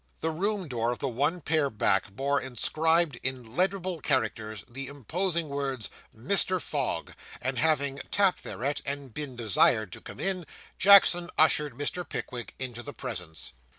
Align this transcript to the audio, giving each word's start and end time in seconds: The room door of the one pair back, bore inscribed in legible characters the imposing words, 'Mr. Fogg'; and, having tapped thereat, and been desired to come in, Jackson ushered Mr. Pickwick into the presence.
The 0.21 0.31
room 0.31 0.67
door 0.67 0.91
of 0.91 0.97
the 0.97 1.07
one 1.07 1.41
pair 1.41 1.69
back, 1.69 2.09
bore 2.11 2.41
inscribed 2.41 3.19
in 3.21 3.55
legible 3.55 4.01
characters 4.01 4.65
the 4.67 4.87
imposing 4.87 5.47
words, 5.47 5.91
'Mr. 6.11 6.59
Fogg'; 6.59 7.11
and, 7.39 7.59
having 7.59 7.99
tapped 8.09 8.41
thereat, 8.43 8.81
and 8.83 9.13
been 9.13 9.35
desired 9.35 9.91
to 9.91 10.01
come 10.01 10.19
in, 10.19 10.47
Jackson 10.79 11.29
ushered 11.37 11.75
Mr. 11.77 12.03
Pickwick 12.03 12.55
into 12.57 12.81
the 12.81 12.93
presence. 12.93 13.53